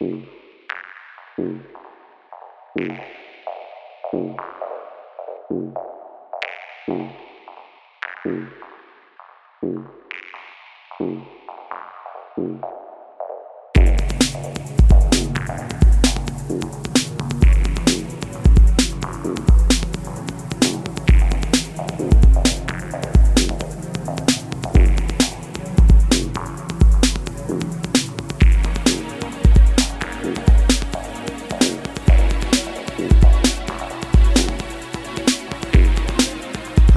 [0.00, 0.28] Mm-hmm.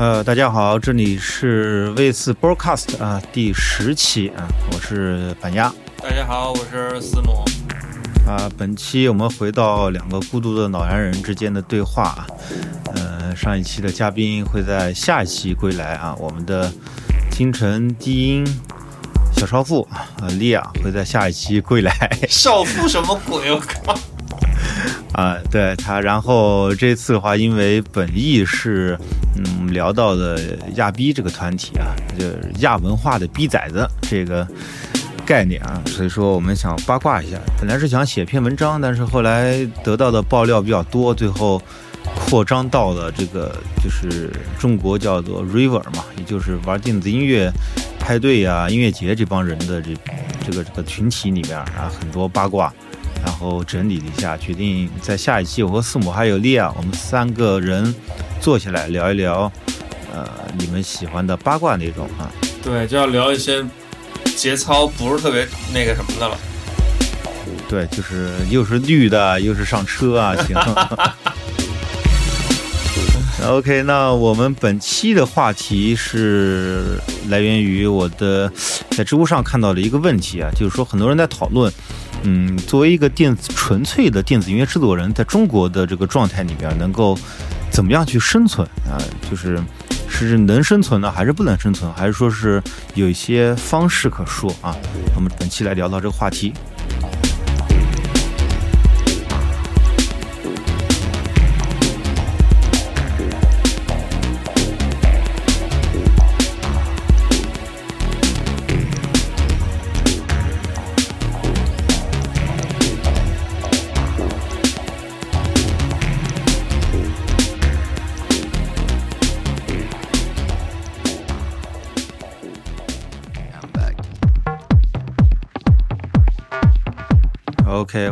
[0.02, 5.72] 呃，大家好，这里是 V 四 Broadcast 啊，第十期啊，我是板鸭。
[6.02, 7.46] 大家好，我是思母。
[8.28, 12.26] 啊，本期我们回到两个孤独的老洋人之间的对话啊。
[12.95, 16.73] 呃，上一期的嘉宾会在下一期归来啊，我们的
[17.30, 18.44] 京城低音
[19.36, 20.09] 小少妇啊，
[20.40, 21.94] 莉亚会在下一期归来。
[22.28, 23.52] 少妇什么鬼？
[23.52, 23.95] 我靠！
[25.14, 28.97] 啊，对他，然后这次的话，因为本意是，
[29.45, 30.39] 嗯，聊到的
[30.75, 34.47] 亚逼这个团体啊，就是亚文化的逼崽子这个
[35.25, 37.38] 概念啊，所以说我们想八卦一下。
[37.58, 41.62] 本来是想写篇文章，但是后来得到的爆料比较多，最后
[42.28, 47.52] 扩张到了这个就是中国叫做 River 嘛，也就是玩电子音乐
[48.00, 49.95] 派对啊、音乐节这帮人的这
[50.45, 52.73] 这个这个群体里面啊，很多八卦。
[53.23, 57.94] 然后整理了一下，决定在下一期我和四母还有莉亚，我们三个人
[58.39, 59.52] 坐下来聊一聊，
[60.13, 62.31] 呃，你们喜欢的八卦内容啊。
[62.63, 63.63] 对，就要聊一些
[64.36, 66.38] 节操不是特别那个什么的了。
[67.69, 70.56] 对，就是又是绿的，又是上车啊，行。
[73.47, 78.52] OK，那我们本期的话题是来源于我的
[78.91, 81.72] 在知乎上看到的一个问题啊，就是说很多人在讨论。
[82.23, 87.17] 嗯，作为一个电子纯粹的电子音乐制作人，在中国的这个状态里边，能够
[87.72, 89.02] 怎么样去生存啊？
[89.30, 89.59] 就是
[90.07, 91.91] 是能生存呢，还是不能生存？
[91.94, 92.62] 还是说是
[92.94, 94.75] 有一些方式可说啊？
[95.16, 96.53] 我们本期来聊到这个话题。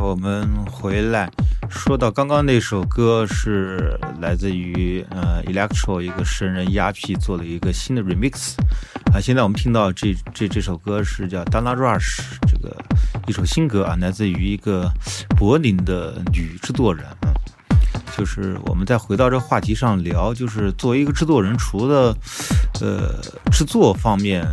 [0.10, 1.30] 我们回来
[1.70, 8.56] 说到刚刚那首歌是来自于呃 Electro 一个神人 ERP 做了一个新的 Remix
[9.14, 12.76] 啊，现在我们听到这这这首歌是叫 Dana Rush 这个
[13.28, 14.92] 一首新歌啊，来自于一个
[15.38, 17.30] 柏林的女制作人啊，
[18.18, 22.18] 就是我们再回到这话题上聊，就是作为一个制作人，除了
[22.82, 23.22] 呃
[23.52, 24.44] 制作方面。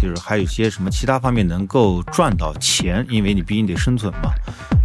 [0.00, 4.32] 就是还有些什么其他方面能够赚到钱，因为你毕竟得生存嘛。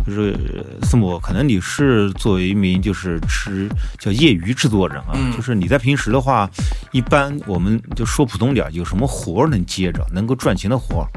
[0.06, 0.38] 就是
[0.84, 3.68] 四母，可能你是作为一名就是吃
[4.00, 6.50] 叫业余制作人啊，就是你在平时的话，
[6.92, 11.08] 一般我们就说普通点，有什么活儿能接着，能够赚钱的活儿？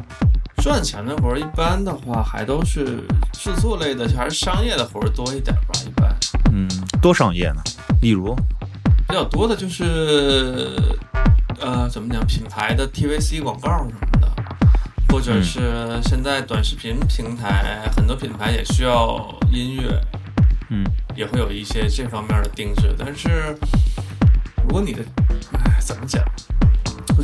[0.62, 5.80] 赚钱的活儿一般的话，还都是制作类的，还是商业的活儿多一点吧？
[5.86, 6.16] 一般，
[6.52, 6.68] 嗯，
[7.00, 7.62] 多商业呢？
[8.00, 8.34] 例如，
[9.06, 10.72] 比较多的就是。
[11.60, 12.24] 呃，怎么讲？
[12.24, 14.07] 品牌的 TVC 广告什么的，
[15.08, 20.00] 或者是现在短视频平台，很多品牌也需要音乐，
[20.70, 20.84] 嗯，
[21.16, 22.94] 也会有一些这方面的定制。
[22.98, 23.56] 但是，
[24.62, 25.02] 如果你的，
[25.64, 26.22] 哎，怎么讲？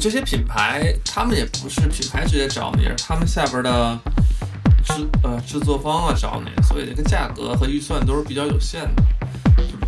[0.00, 3.98] 这些品牌他们也不是品牌直接找你，是他们下边的
[4.84, 9.02] 制呃制作方啊找你，所以这个价格和预算都是比较有限的，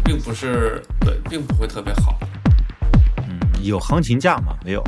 [0.05, 2.19] 并不是对，并不会特别好。
[3.27, 4.57] 嗯有行情价吗？
[4.65, 4.85] 没有，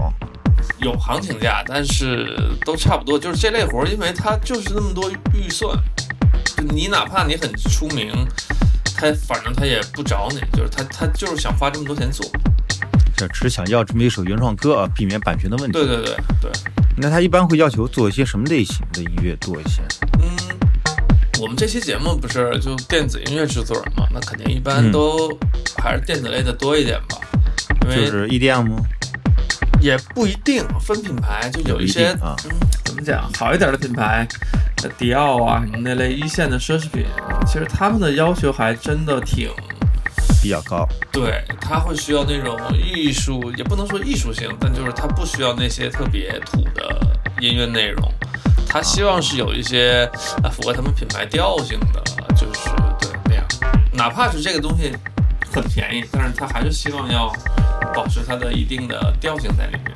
[0.79, 3.19] 有行情价，但是都差不多。
[3.19, 5.77] 就是这类活儿，因为它就是那么多预算，
[6.71, 8.13] 你哪怕你很出名，
[8.97, 12.25] 他反正他也不找你，就是他他就是想花这么多钱做，
[13.17, 15.73] 这只想要这么一首原创歌啊，避免版权的问题。
[15.73, 16.51] 对对对对。
[17.01, 19.83] 那他一般会要求做一些什么类型的音乐多一些？
[20.21, 20.29] 嗯，
[21.41, 25.31] 我们这期节目不是就电子音乐制作人嘛，那肯定一般都
[25.81, 27.19] 还是电子类的多一点吧。
[27.85, 28.77] 就是 EDM，
[29.81, 32.35] 也不一定分品牌，就有一些啊，
[32.85, 34.27] 怎么讲好一点的品牌，
[34.99, 37.07] 迪奥啊什么那类一线的奢侈品，
[37.47, 39.51] 其实他们的要求还真的挺
[40.43, 40.87] 比较高。
[41.13, 47.01] 对他会需要那种艺术，也不能说艺术性，但就是他不需要那些特别土的
[47.41, 48.13] 音乐内容，
[48.69, 50.09] 他希望是有一些
[50.43, 52.03] 啊符合他们品牌调性的，
[52.37, 52.71] 就是
[53.01, 53.45] 对那样，
[53.93, 54.93] 哪怕是这个东西
[55.53, 57.33] 很便宜，但是他还是希望要
[57.99, 59.93] 保持它的一定的调性在里面。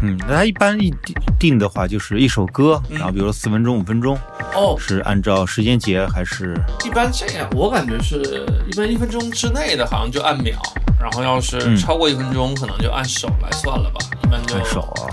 [0.00, 4.16] 嗯，那它一般一定定的话，就是一首歌，嗯然后比如说四分钟、五分钟，
[4.54, 6.58] 哦，是按照时间节还是？
[6.86, 10.56] 一般这样，我感觉是一般一分钟之内的，好像就按秒，
[10.98, 14.00] 然后要是嗯超过一分钟，可能就按手来算了吧。
[14.24, 15.12] 一般就按手啊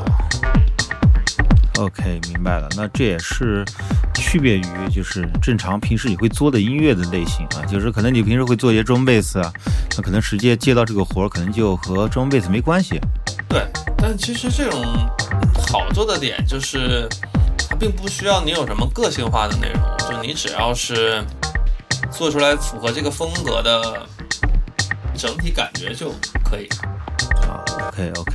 [1.80, 2.69] OK，明白了。
[2.78, 3.66] 那这也是
[4.16, 9.52] 区别于就是正常平时你会做的音乐的类型啊，就是可能你平时会做一些中贝斯啊，
[9.96, 13.00] 那可能直接接到这个活儿，可能就和中贝斯没关系。
[13.48, 13.66] 对，
[13.98, 14.84] 但其实这种
[15.70, 17.08] 好做的点就是，
[17.58, 21.24] 它并不需要你有什么个性化的内容，就你只要是
[22.12, 24.06] 做出来符合这个风格的
[25.16, 26.12] 整体感觉就
[26.44, 26.68] 可以。
[27.48, 28.34] 啊，OK OK。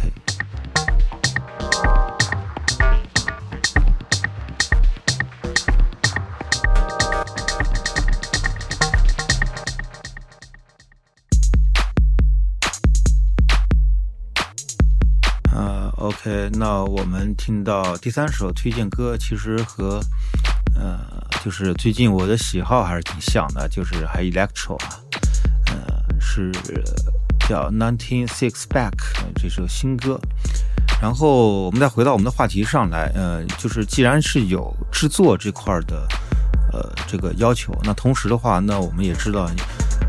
[16.30, 20.00] ，OK，那我们听到第三首推荐歌，其实和
[20.76, 21.00] 呃，
[21.44, 25.00] 就是最近我的喜好还是挺像的，就是还 electro 啊，
[25.66, 26.52] 呃，是
[27.48, 28.92] 叫 Nineteen Six Back
[29.34, 30.20] 这首新歌。
[31.02, 36.06] 然后我们再回到我们的话题上来，呃，就是既然是有制作这块的
[36.72, 39.50] 呃这个要求，那同时的话，那我们也知道，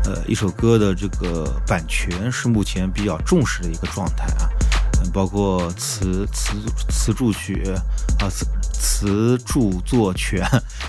[0.04, 4.50] 呃，一首歌的这个版权是目前比较重视的一个状态啊，
[5.12, 6.54] 包括词词
[6.88, 7.62] 词著曲
[8.18, 10.46] 啊词词著作权、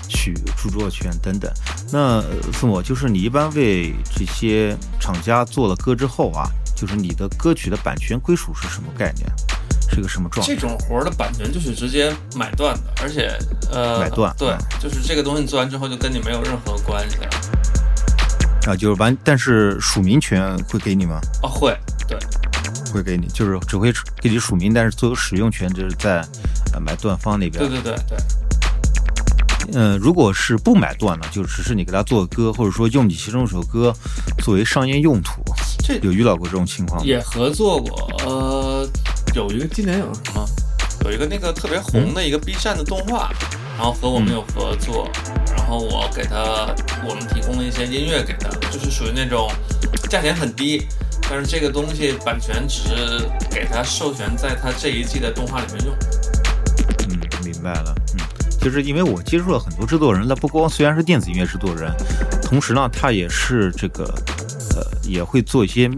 [0.08, 1.50] 曲著作权等等。
[1.90, 9.26] 那呃宋我就是你一般为这些厂家做了歌之后啊，就是你的歌曲的版权归属是什么概念？
[9.90, 10.60] 是个什么状态这？
[10.60, 13.30] 种活儿的版权就是直接买断的，而且
[13.70, 17.28] 呃，买断对嗯，就是这个东西你做完之后就跟你没有任何关系了。
[18.66, 21.20] 啊，就是完，但是署名权会给你吗？
[21.42, 21.78] 哦，会，
[22.08, 22.18] 对，
[22.94, 26.24] 会给你，就是只会给你署名，但是所有使用权就是在
[26.72, 27.58] 呃买断方那边。
[27.58, 28.18] 对对对对，
[29.72, 33.92] 嗯，如果是不买断呢，就只是你给他做歌，或者说用你其中一首歌
[34.38, 35.42] 作为商业用途，
[35.84, 37.04] 这有遇到过这种情况吗？
[37.04, 38.08] 也合作过。
[38.24, 38.88] 呃，
[39.34, 40.46] 有一个今年有什么？
[41.04, 43.30] 有一个那个特别红的一个 B 站的动画，
[43.76, 45.10] 然后和我们有合作，
[45.54, 46.72] 然后我给他，
[47.06, 49.50] 我们提供了一些音乐给他，就是属于那种
[50.08, 50.86] 价钱很低，
[51.28, 55.94] 但是这个东西版权只是给他授权在他这一季的动画里面用。
[57.08, 57.94] 嗯，明白了。
[58.14, 58.20] 嗯，
[58.60, 61.92] 就是因为我接触了很多制作人，他不光虽然是电子音乐制作人，
[62.42, 64.04] 同时呢，他也是这个
[64.76, 65.90] 呃，也会做一些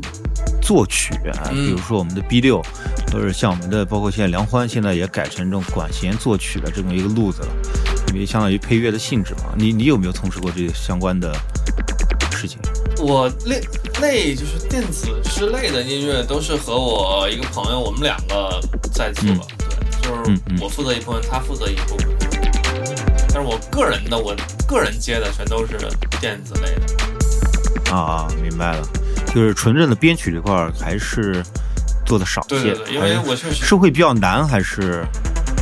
[0.62, 2.62] 作曲啊，嗯比如说我们的 B 六，
[3.12, 7.48] 或者像我们的，包括现在梁欢，现在也改成这种管弦作曲的这么一个路子了，
[8.12, 9.52] 因为相当于配乐的性质嘛。
[9.56, 11.34] 你你有没有从事过这相关的
[12.32, 12.58] 事情？
[12.98, 13.60] 我类
[14.00, 18.60] 类就是电子之类的音乐，都是和我一个朋友，我们两个
[18.92, 19.24] 在做。
[19.28, 22.08] 嗯对，就是我负责一部分，他负责一部分。
[23.28, 24.34] 但是我个人的，我
[24.66, 25.76] 个人接的全都是
[26.20, 27.92] 电子类的。
[27.94, 28.88] 啊啊，明白了，
[29.34, 31.42] 就是纯正的编曲这块儿还是
[32.04, 35.04] 做的少一些，对对对，因为我确实是会比较难，还是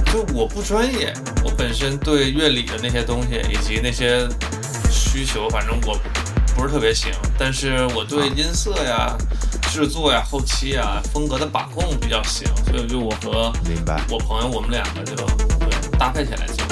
[0.07, 4.29] 就我不专业，我本身对乐理的那些东西以及那些
[4.91, 5.99] 需求，反正我
[6.55, 7.13] 不是特别行。
[7.39, 9.17] 但是我对音色呀、
[9.71, 14.01] 制作呀、后期呀、风格的把控比较行，所以就我和明白？
[14.11, 16.65] 我朋友我们两个就对搭配起来做。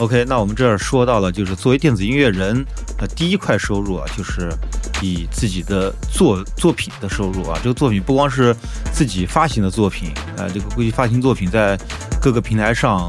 [0.00, 2.66] OK，那我们这儿说到了，就是作为电子音乐人，
[2.98, 4.52] 呃，第一块收入啊，就是
[5.00, 8.54] 以自己的作作品的收入啊，这个作品不光是
[8.92, 11.78] 自己发行的作品，呃，这个估计发行作品在
[12.20, 13.08] 各个平台上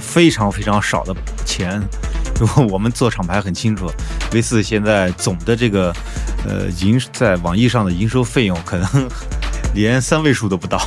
[0.00, 1.82] 非常非常少的钱。
[2.70, 3.90] 我们做厂牌很清楚
[4.32, 5.92] ，V 四现在总的这个
[6.46, 9.08] 呃营在网易上的营收费用可能
[9.74, 10.78] 连三位数都不到。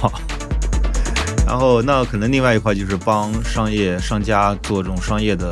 [1.48, 5.50] 然后，那可能另外一块就是帮商业商家做这种商业的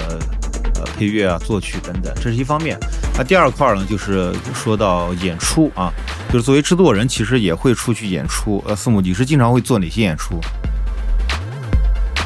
[0.76, 2.78] 呃配乐啊、作曲等等，这是一方面。
[3.18, 5.92] 那第二块呢，就是说到演出啊，
[6.32, 8.64] 就是作为制作人，其实也会出去演出。
[8.68, 10.40] 呃，四母，你是经常会做哪些演出？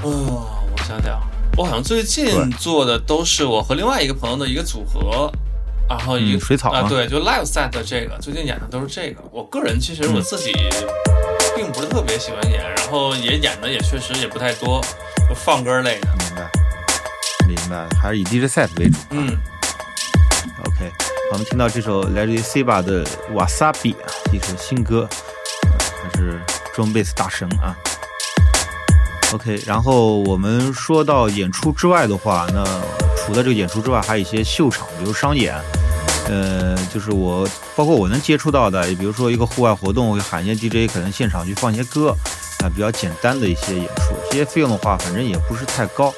[0.04, 1.18] 哦，我想想，
[1.58, 5.32] 我好像最近做的都是我和另外一个朋友的一个组合，
[5.90, 9.22] 然后一个、嗯水草吗啊，对，就 live set 的这个，最近演的都是这个。
[9.32, 10.54] 我个人其实嗯我自己
[11.56, 14.82] 并不是特别喜欢演，然后也演的也确实也不太多，
[15.30, 16.08] 就放歌类的。
[16.18, 16.50] 明白，
[17.48, 18.98] 明白，还是以 DJ set 为主。
[19.12, 19.38] 嗯
[20.66, 20.90] ，OK，
[21.34, 25.08] 我们听到这首来自于 Ciba 的《Wasabi》啊，一首新歌，
[25.64, 26.40] 呃他是
[26.74, 27.76] 装贝斯大神啊。
[29.34, 32.64] OK，然后我们说到演出之外的话，那
[33.16, 35.56] 除了这个演出之外，还有一些秀场，比如商演，
[36.28, 42.14] 呃，就是我包括我能接触到的，比如说一个户外活动，会喊一些 DJ，可能现场去放一些歌，
[42.60, 46.14] 啊，比较简单的一些演出，这些费用的话，反正也不是太高，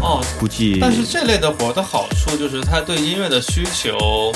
[0.00, 4.32] 哦，估计但是这类的活的好处就是它对音乐的需求，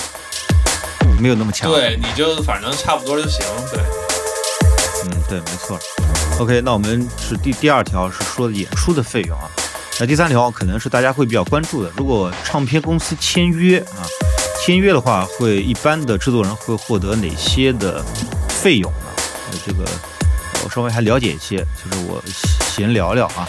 [1.19, 1.71] 没有那么强。
[1.71, 3.43] 对，你就反正差不多就行。
[3.71, 3.81] 对，
[5.05, 5.79] 嗯，对，没错。
[6.43, 9.49] OK，那我们是第第二条是说演出的费用啊，
[10.01, 14.03] 那第三条可能是大家会比较关注的，如果唱片公司签约啊，
[14.61, 18.05] 签约的话会一般的制作人会获得哪些的
[18.49, 19.07] 费用呢？
[19.53, 19.85] 呃，这个
[20.65, 23.49] 我稍微还了解一些，就是我闲聊聊啊。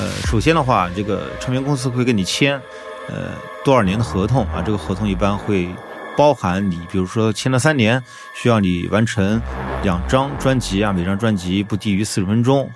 [0.00, 2.60] 呃，首先的话，这个唱片公司会跟你签
[3.06, 3.30] 呃
[3.64, 5.68] 多少年的合同啊，这个合同一般会。
[6.16, 8.02] 包含你，比如说签了三年，
[8.34, 9.40] 需要你完成
[9.82, 12.70] 两张专辑啊，每张专辑不低于四十分钟，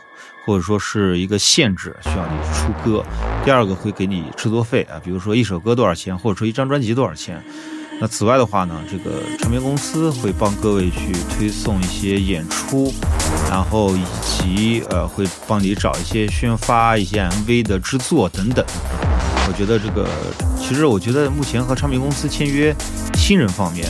[0.44, 3.04] 或者说是一个限制，需要你出歌。
[3.44, 7.42] 第二个会给你制作费啊，比如说一首歌多少钱，或者说一张专辑多少钱。
[8.00, 12.94] 那此外的话呢，这个唱片公司会帮各位去推送一些演出，
[13.50, 18.64] 然后以及呃会帮你找一些宣发、一些 MV 的制作等等。
[19.48, 20.06] 我觉得这个，
[20.60, 22.74] 其实我觉得目前和唱片公司签约，
[23.14, 23.88] 新人方面，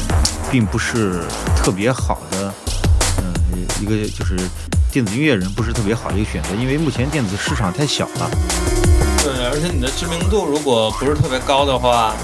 [0.53, 1.21] 并不是
[1.57, 2.55] 特别好的，
[3.19, 4.39] 嗯，一个就是
[4.93, 8.31] 电子音乐人不是特别好的一个选择，因为目前电子市场太小了。
[9.25, 12.15] 对，而且你的知名度如果不是特别高的话，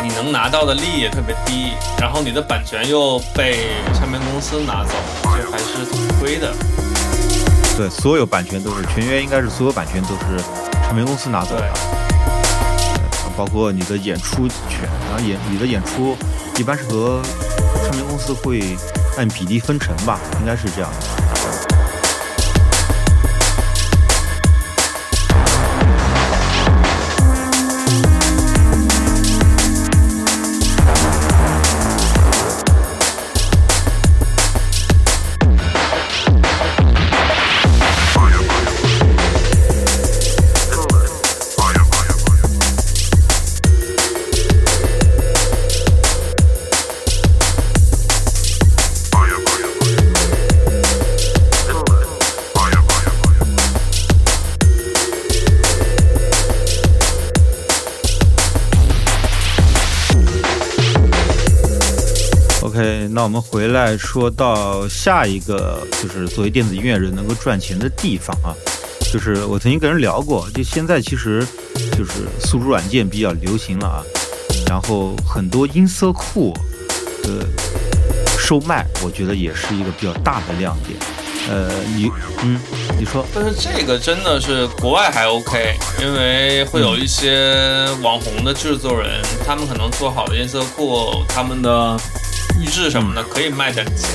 [0.00, 6.54] 你能拿到的利益也特别低，然后你的版权又被唱片公司拿走，就还是挺亏的。
[7.76, 10.42] 对，所有版权都是全约，应该是所有版权都是
[10.84, 12.07] 唱片公司拿走的。
[13.38, 16.16] 包括你的演出权，然后演你的演出
[16.58, 17.22] 一般是和
[17.84, 18.76] 唱片公司会
[19.16, 21.27] 按比例分成吧，应该是这样的。
[63.18, 68.54] 那我们回来说到下一个，就是作为电子音乐人能够赚钱的地方啊，
[69.12, 71.44] 就是我曾经跟人聊过，就现在其实
[71.96, 74.04] 就是宿主软件比较流行了啊，
[74.68, 76.54] 然后很多音色库
[77.24, 77.44] 的
[78.38, 80.96] 售卖，我觉得也是一个比较大的亮点。
[81.50, 82.08] 呃，你
[82.44, 82.60] 嗯，
[83.00, 91.98] 你说，但是这个真的是国外还 OK，因为会有一些网红的制作人，他们可能做好的音色库，他们的。
[92.60, 94.10] 预制什么的可以卖点钱，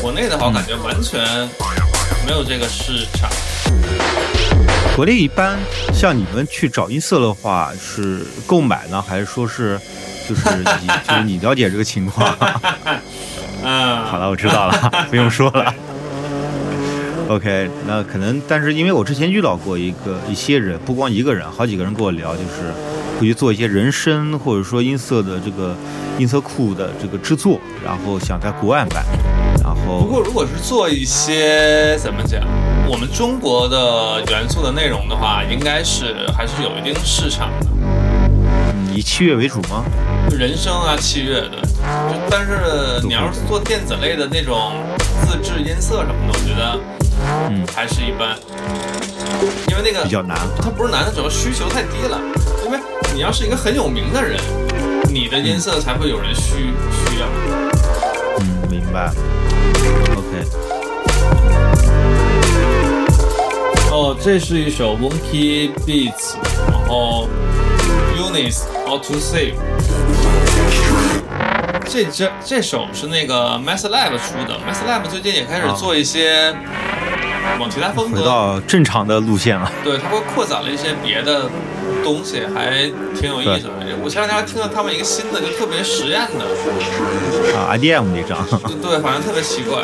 [0.00, 1.20] 国内的话我感觉完全
[2.26, 3.28] 没有这个市场。
[4.94, 5.58] 国内一般
[5.92, 9.80] 像你们去找音色的话，是购买呢，还是说是
[10.28, 10.42] 就是
[10.80, 12.36] 你就是你了解这个情况？
[13.64, 15.74] 嗯，好了，我知道了，不用说了。
[17.28, 22.72] OK，那可能，但是因为我之前遇到过一个一些人，不光一个人，好几个人跟我聊，就是
[23.18, 25.74] 会去做一些人声或者说音色的这个
[26.18, 29.04] 音色库的这个制作，然后想在国外卖，
[29.62, 32.40] 然后不过如果是做一些怎么讲，
[32.88, 37.66] 我们中国的元素的内容的话，应该是还是有一定市场的。
[38.94, 39.84] 以器乐为主吗？
[40.30, 41.58] 人声啊，器乐的，
[42.30, 44.72] 但是你要是做电子类的那种
[45.26, 46.78] 自制音色什么的，我觉得。
[47.48, 48.36] 嗯，还是一般，
[49.70, 50.36] 因为那个比较难。
[50.60, 52.20] 它不是难，它主要需求太低了。
[53.14, 54.40] 你要是一个很有名的人，
[55.08, 57.28] 你的音色才会有人需需要。
[58.40, 59.12] 嗯，明白。
[60.16, 60.44] OK。
[63.92, 66.34] 哦，这是一首 Monkey Beats，
[66.66, 67.28] 然后
[68.18, 69.54] Unis How to Save。
[71.86, 76.52] 这这这首是那个 MassLab 出的，MassLab 最近也开始做一些。
[77.58, 79.70] 往其他风格回到正常的路线了。
[79.82, 81.48] 对，他会扩展了一些别的
[82.02, 83.72] 东西，还挺有意思的。
[84.02, 88.44] 我前两天还听到他们一个新的，就特别实验的啊，IDM 那张。
[88.82, 89.82] 对，反正特别奇怪。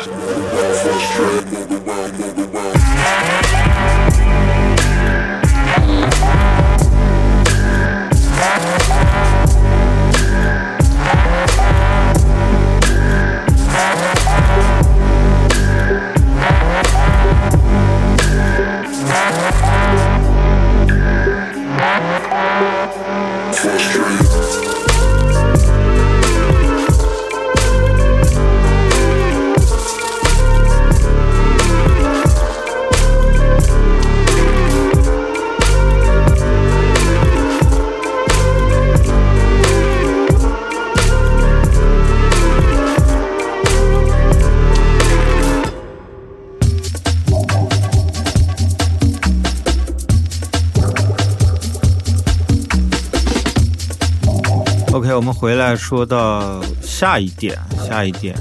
[55.41, 58.35] 回来说到下一点，下一点，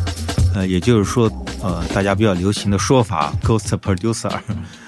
[0.54, 4.30] 呃，也就是说，呃，大家比较流行的说法，ghost producer，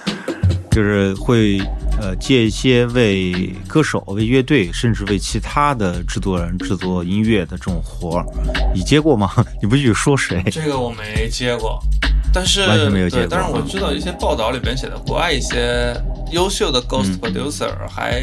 [0.70, 1.58] 就是会
[1.98, 8.26] 呃借一些为歌手、为乐队，甚至为其他的制作人制作音乐的这种活儿，
[8.74, 9.30] 你接过吗？
[9.62, 10.42] 你不许说谁？
[10.52, 11.82] 这个我没接过，
[12.30, 15.96] 但是完全没有接但是我知道一些报道里边写的，国外一些
[16.30, 18.22] 优秀的 ghost 嗯 producer 还。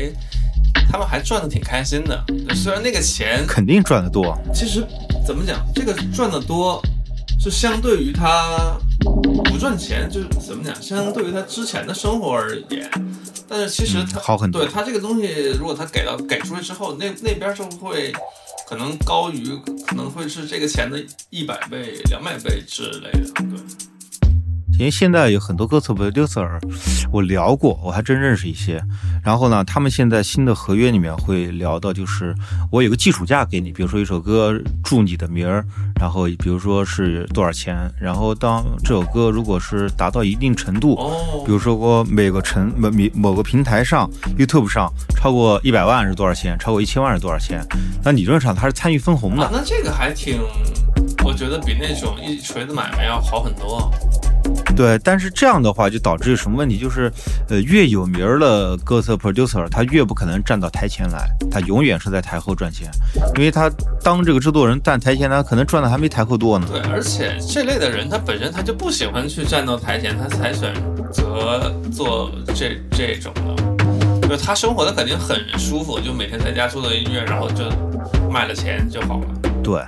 [0.91, 4.84] 他们还赚的挺开心的，虽然那个钱肯定赚的多，其实
[5.25, 6.81] 怎么讲，这个赚的多
[7.39, 8.75] 是相对于他
[9.46, 12.89] 不赚钱，就是怎么讲，相对于他之前的生活而言，
[13.48, 14.62] 但是其实他、嗯好很多。
[14.62, 18.12] 对他这个东西，如果他给到给出去之后，那那边就会
[18.67, 19.55] 可能高于，
[19.86, 23.60] 可能会是这个钱的一百倍、两百倍之类的，对。
[24.79, 26.48] 因为现在有很多歌手 producer，
[27.12, 28.81] 我聊过，我还真认识一些。
[29.21, 32.33] 然后呢，他们现在新的合约里面会聊到，就是
[32.71, 35.65] 我有个基础价给你，比如说一首歌注你的名儿，
[36.00, 47.62] 然后比如说是多少钱，然后当这首歌如果是达到一定程度，哦比如说我每个城某某某个平台上 YouTube 上超过一百万是多少钱，超过一千万是多少钱，
[48.01, 49.50] 那理论上它是参与分红的啊，。
[49.51, 50.39] 那这个还挺，
[51.29, 53.91] 我觉得比那种一锤子买卖要好很多。
[54.75, 56.75] 对，但是这样的话就导致什么问题？
[56.75, 57.12] 就是，
[57.50, 62.89] 呃，越有名儿的歌手 producer，他越不可能站到台前来，他永远是在台后赚钱，
[63.36, 63.69] 因为他
[64.01, 66.68] 当这个制作人站台前，他可能赚的还没台后多呢。
[66.72, 70.74] 对，而且这类的人他本身他就不喜欢去站到台前，他才选
[71.11, 74.27] 择做这这种的。
[74.27, 77.65] 就他生活的肯定很舒服，就每天在家做做音乐，然后就
[78.31, 79.27] 卖了钱就好了。
[79.63, 79.79] 对，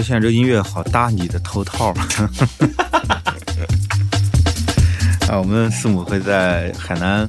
[0.00, 1.94] 得现在这音乐好搭你的头套。
[5.28, 7.28] 啊，我们四母会在海南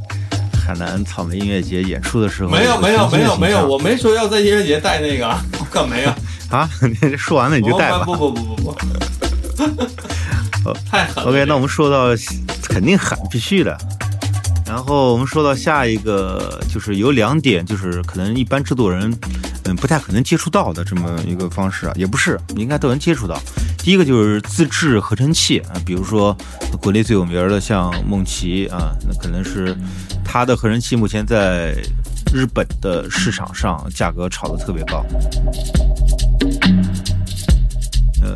[0.65, 5.27] 海南草莓音乐节演出的时候，没有没有没有没有，我我没说要在音乐节带那个，
[5.59, 6.09] 我可没有。
[6.49, 7.99] 啊，你说完了你就带吧。
[8.05, 8.73] 不不不不不
[10.63, 11.29] 不， 太狠了。
[11.29, 12.07] OK，那我们说到
[12.63, 13.77] 肯定喊必须的。
[14.71, 19.13] 然后我们说到下一个，就是有两点，就是可能一般制作人，
[19.65, 23.37] 嗯，不太可能接触到的这么一个方式啊，也不是，应该都能接触到。
[23.79, 26.33] 第一个就是自制合成器啊，比如说
[26.81, 29.75] 国内最有名的像梦奇啊，那可能是
[30.23, 31.75] 它的合成器目前在
[32.33, 35.05] 日本的市场上价格炒得特别高。
[38.21, 38.33] 呃，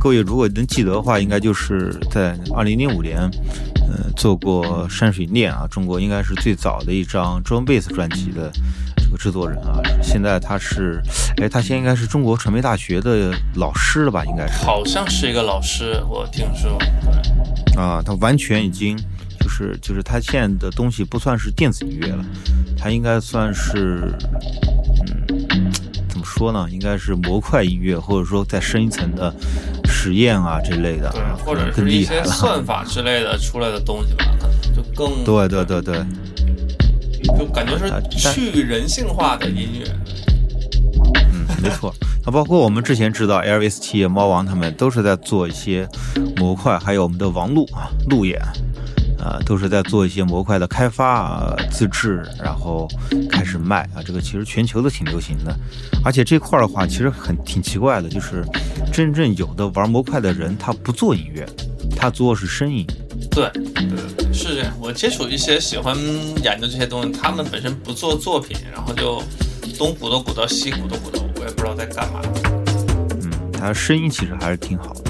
[0.00, 3.30] 各位如果能记得的话，应该就是在二零零五年，
[3.88, 8.50] 呃，做过山水念啊，中国应该是最早的一张 drum bass 专辑的
[8.96, 9.80] 这个制作人啊。
[10.02, 11.00] 现在他是，
[11.36, 14.24] 哎，他现在应该是中国传媒大学的老师了吧？
[14.24, 16.76] 应该是好像是一个老师，我听说。
[16.78, 18.96] 对啊，他完全已经
[19.38, 22.24] 就是就是他现在的东西不算是电子音乐了，
[22.78, 24.12] 他应该算是，
[25.28, 25.70] 嗯，
[26.08, 26.66] 怎么说呢？
[26.70, 29.32] 应该是模块音乐，或者说再深一层的
[30.06, 31.12] 实验啊这类的，
[31.44, 32.22] 或者是一些。
[32.22, 36.06] 算法之类的出来的东西吧，可能就更对对对对，
[37.36, 39.86] 就感觉啊是去人性化的音乐。
[41.32, 41.92] 嗯，没错。
[42.24, 45.88] 那包括我们之前知道 LVST、猫王他们都是在做一些
[46.36, 48.40] 模块，还有我们的王璐啊、路演
[49.18, 52.88] 啊，都是在做一些模块的开发啊、自制，然后
[53.30, 54.02] 开始卖啊。
[54.04, 55.56] 这个其实全球都挺流行的，
[56.04, 58.44] 而且这块儿的话，其实很挺奇怪的，就是
[58.92, 61.46] 真正有的玩模块的人，他不做音乐，
[61.96, 62.86] 他做的是声音。
[63.30, 64.72] 对对对对，是这样。
[64.80, 65.96] 我接触一些喜欢
[66.42, 69.22] 研究这些东西，他们本身不做作品，然后就
[69.78, 72.20] 东鼓捣鼓捣，西鼓捣鼓捣，我也不知道在干嘛。
[73.22, 75.05] 嗯，他声音其实还是挺好的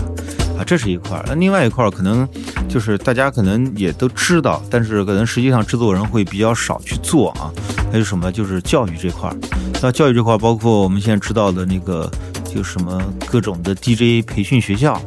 [0.58, 1.24] 啊，这是一块儿。
[1.26, 2.26] 那另外一块儿可能
[2.68, 7.52] 就是大家可能也都知道，但是可能实际上制作人会比较少去做啊。
[7.92, 8.32] 还有什么？
[8.32, 9.36] 就是教育这块儿。
[9.82, 12.10] 那教育这块儿，包括我们现在知道的那个，
[12.44, 15.00] 就什么各种的 DJ 培训学校，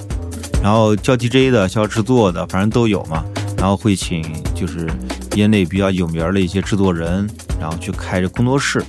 [0.63, 3.25] 然后教 DJ 的、教制作的，反正都有嘛。
[3.57, 4.23] 然后会请
[4.55, 4.89] 就是
[5.35, 8.81] 业内比较有名的一些制作人，然后去开着工作室。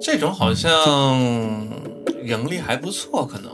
[0.00, 0.72] 这种好像
[2.24, 3.52] 盈利还不错，可能。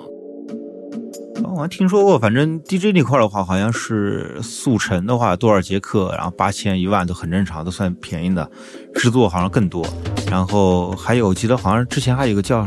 [1.43, 8.49] 我好像听说过，反正 DJ 那块的话，好像是速成的话多少节课，然后八千一万都很正常，都算便宜的。
[8.95, 9.87] 制作好像更多，
[10.31, 12.67] 然后还有我记得好像之前还有一个叫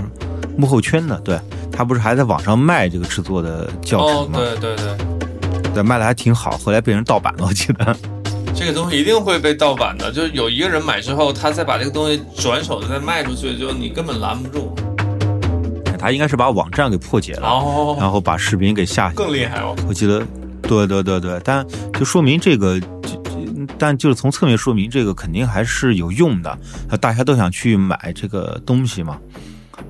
[0.57, 1.39] 幕后圈的，对
[1.71, 4.39] 他不是还在网上卖这个制作的教程吗？
[4.39, 7.95] 对对对，对，卖的还挺好，后来被人盗版了，我记得。
[8.53, 14.75] 这个东西一定会被盗版的，就是有一个人买之后，他再把这个东西转手再卖出去，就你根本拦不住。
[16.07, 17.41] 他应该是把网站给破解了，
[17.99, 19.75] 然后把视频给下去，更厉害哦。
[19.89, 20.25] 我记得，
[20.61, 22.79] 对对对对，但就说明这个，
[23.77, 26.57] 但就是从侧面说明这个肯定还是有用的，
[27.01, 29.19] 大家都想去买这个东西嘛。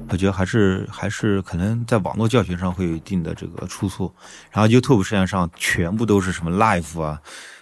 [0.10, 4.12] 我觉得还是还是可能在网络教学上会有一定的这个出错。
[4.50, 7.20] 然后 YouTube 实际上全部都是什么 Live 啊、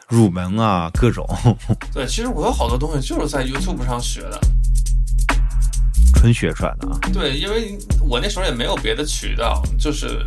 [0.07, 1.27] 入门啊各种。
[1.93, 4.39] 对，其实我有好多东西就是在 YouTube 上学的。
[6.15, 6.97] 纯学出来的啊！
[7.13, 10.25] 对，因为我那时候也没有别的渠道，就是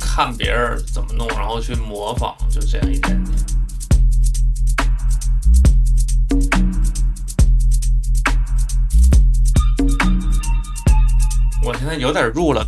[0.00, 3.36] 看别人怎么弄，然后去模仿，就这样一点点。
[11.62, 12.66] 我现在有点入了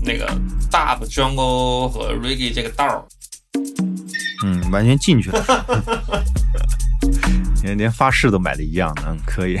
[0.00, 0.26] 那个
[0.70, 3.04] Dub Jungle 和 Reggae 这个道儿。
[4.42, 6.24] 嗯，完全进去了，
[7.62, 9.60] 连连发誓都买的一样的，嗯，可以。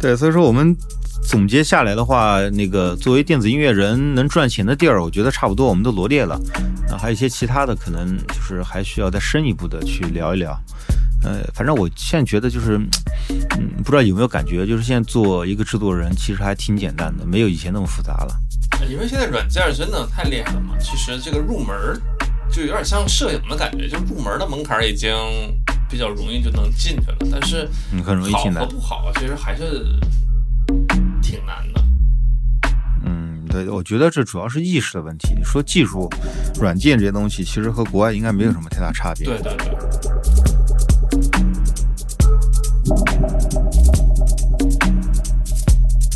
[0.00, 0.76] 对，所以说我们
[1.22, 6.40] 总结下来的话，那个作为电子音乐人能赚钱的地儿，我觉得差不多我们都罗列了。
[6.88, 10.58] 啊，还有一些其他的，可能就是还需要再深一步的去聊一聊。
[11.24, 12.78] 呃，反正我现在觉得就是，
[13.58, 18.40] 嗯，不知道有没有感觉，就是现在做一个制作人其实还挺简单的，没有以前那么复杂了。
[18.88, 21.76] 因为现在软件真的太厉害了嘛，其实这个入门
[22.52, 25.10] 就有点像摄影的感觉，就入门的门槛已经。
[25.88, 29.86] 比较容易就能进去了，但是你很容易进来，好和不好啊，其实还是
[31.22, 31.80] 挺难的。
[33.04, 35.34] 嗯，对，我觉得这主要是意识的问题。
[35.34, 36.10] 你说技术、
[36.60, 39.24] 软件这些东西，其实和国外应该没有什么太大差别。
[39.24, 39.68] 对对对。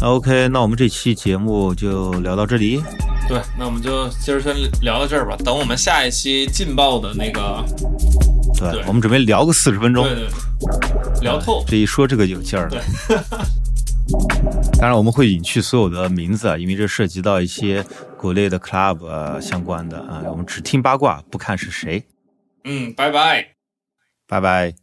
[0.02, 2.82] OK，那我们这期节目就聊到这里。
[3.28, 5.36] 对，那我们就今儿先聊到这儿吧。
[5.44, 7.64] 等我们下一期劲爆的那个。
[8.70, 10.28] 对，我们准备聊个四十分钟，对对，
[11.22, 11.64] 聊透。
[11.66, 12.82] 这一说这个有劲儿了。
[14.78, 17.84] 当然我们会隐去所有的名字啊，因为这涉及到一些
[18.18, 22.04] 国内的 club 啊相关的啊，我们只听八卦，不看是谁。
[22.64, 23.46] 嗯，拜拜，
[24.28, 24.81] 拜拜。